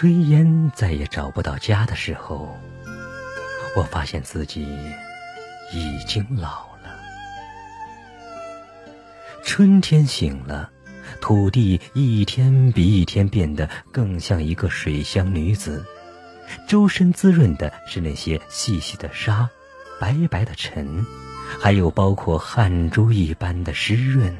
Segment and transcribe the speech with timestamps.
[0.00, 2.58] 炊烟再也找不到家的时候，
[3.76, 4.66] 我发现自己
[5.74, 6.98] 已经老了。
[9.44, 10.70] 春天醒了，
[11.20, 15.84] 土地一天比一天变得更像一个水乡女子，
[16.66, 19.46] 周身滋润的是那些细细的沙，
[20.00, 21.04] 白白的尘，
[21.60, 24.34] 还有包括汗珠一般的湿润。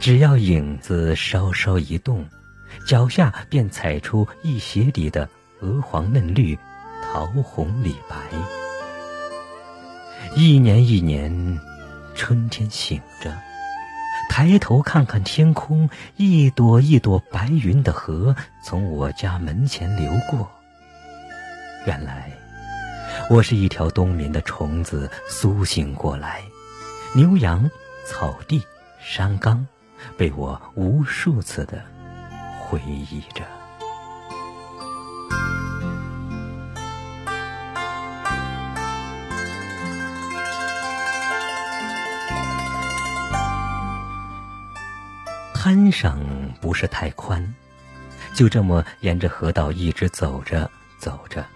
[0.00, 2.28] 只要影子稍稍一动。
[2.86, 5.28] 脚下便踩出一鞋底的
[5.60, 6.58] 鹅黄嫩绿、
[7.02, 8.16] 桃红李白。
[10.34, 11.58] 一年一年，
[12.14, 13.32] 春天醒着，
[14.28, 20.50] 抬头看看天空，一朵一朵白云的河从我家门前流过。
[21.86, 22.30] 原来，
[23.30, 26.42] 我是一条冬眠的虫子苏醒过来，
[27.14, 27.70] 牛羊、
[28.06, 28.60] 草地、
[29.00, 29.66] 山岗，
[30.18, 31.82] 被我无数次的。
[32.68, 33.44] 回忆着，
[45.54, 46.18] 滩上
[46.60, 47.54] 不是太宽，
[48.34, 51.46] 就这么沿着河道一直走着走着，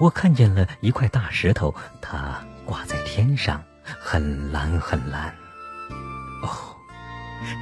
[0.00, 5.32] 我看见了一块大石头，它挂在天上，很蓝很蓝。
[6.42, 6.76] 哦，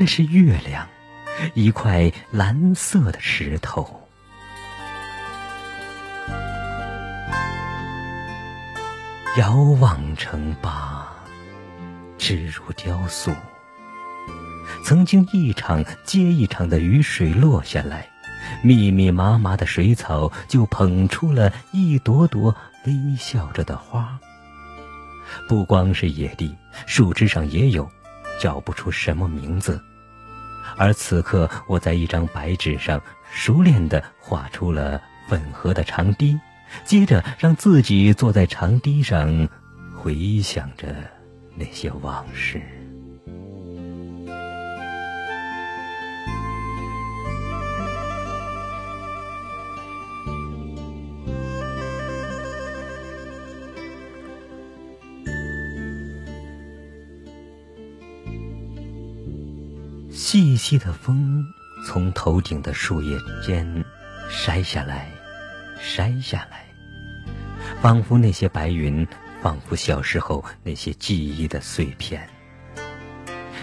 [0.00, 0.88] 那是月亮。
[1.54, 4.08] 一块蓝色的石头，
[9.38, 11.06] 遥望城坝，
[12.18, 13.32] 直如雕塑。
[14.84, 18.08] 曾经一场接一场的雨水落下来，
[18.62, 22.54] 密密麻麻的水草就捧出了一朵朵
[22.86, 24.18] 微笑着的花。
[25.48, 26.54] 不光是野地，
[26.86, 27.90] 树枝上也有，
[28.38, 29.82] 叫不出什么名字。
[30.76, 36.38] 而此刻，我在一张白纸上熟练地画出了粉河的长堤，
[36.84, 39.48] 接着让自己坐在长堤上，
[39.96, 40.88] 回想着
[41.56, 42.60] 那些往事。
[60.34, 61.46] 细细的风
[61.86, 63.64] 从头顶的树叶间
[64.28, 65.08] 筛下来，
[65.80, 66.66] 筛下来，
[67.80, 69.06] 仿佛那些白云，
[69.40, 72.28] 仿佛小时候那些记忆的碎片。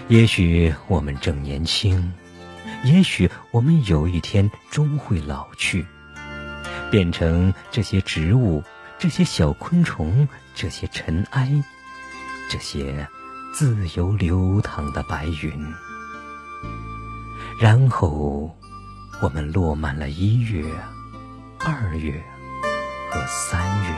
[0.08, 2.10] 也许我们正年轻，
[2.84, 5.84] 也许我们有一天终会老去，
[6.90, 8.64] 变成这些植物、
[8.98, 11.52] 这些小昆虫、这些尘埃、
[12.48, 13.06] 这些
[13.52, 15.52] 自由流淌的白云。
[17.60, 18.50] 然后，
[19.20, 20.64] 我们落满了一月、
[21.60, 22.20] 二月
[23.08, 23.94] 和三月，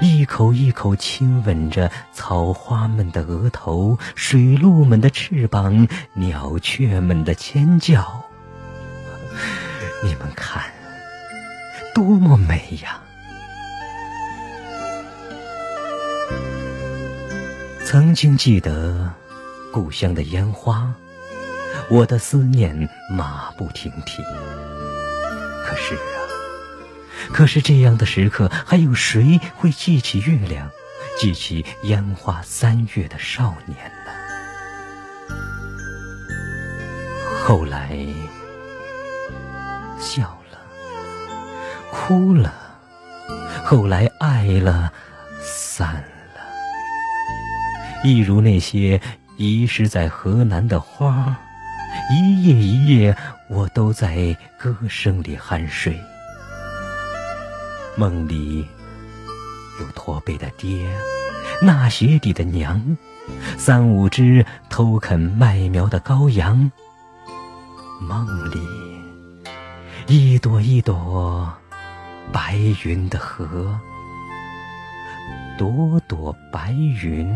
[0.00, 8.22] 一口一口亲吻着草花们的额头、水鹿们的翅膀、鸟雀们的尖叫。
[10.04, 10.62] 你们看，
[11.92, 13.00] 多么美呀！
[17.84, 19.12] 曾经记得
[19.72, 20.94] 故乡的烟花。
[21.90, 24.22] 我的思念马不停蹄。
[25.64, 26.22] 可是啊，
[27.32, 30.70] 可是这样的时刻，还有谁会记起月亮，
[31.18, 33.76] 记起烟花三月的少年
[34.06, 34.12] 呢？
[37.44, 37.98] 后来
[39.98, 40.22] 笑
[40.52, 40.58] 了，
[41.90, 42.54] 哭了，
[43.64, 44.92] 后来爱了，
[45.42, 45.94] 散
[46.34, 46.40] 了，
[48.04, 49.00] 一如那些
[49.36, 51.36] 遗失在河南的花。
[52.10, 53.16] 一夜一夜，
[53.48, 55.98] 我都在歌声里酣睡。
[57.96, 58.66] 梦里
[59.80, 60.88] 有驼背的爹，
[61.62, 62.96] 纳鞋底的娘，
[63.58, 66.70] 三五只偷啃麦苗的羔羊。
[68.00, 68.60] 梦里
[70.06, 71.52] 一朵一朵
[72.32, 73.78] 白云的河，
[75.58, 77.28] 朵朵白云。